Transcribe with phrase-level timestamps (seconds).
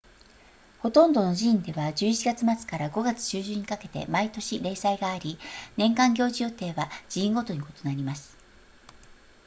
[0.79, 5.37] ほとんどの寺院では11月末から5月中旬にかけて毎年例祭があり
[5.77, 8.35] 年間行事予定は寺院ごとに異なります